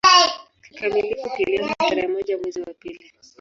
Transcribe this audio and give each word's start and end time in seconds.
Kikamilifu 0.63 1.29
kilianza 1.35 1.75
tarehe 1.89 2.07
moja 2.07 2.37
mwezi 2.37 2.61
wa 2.61 2.73
pili 2.73 3.13